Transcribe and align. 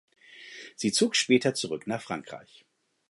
Sie 0.77 0.91
zog 0.91 1.15
später 1.15 1.53
zurück 1.53 1.85
nach 1.85 2.01
Frankreich. 2.01 2.65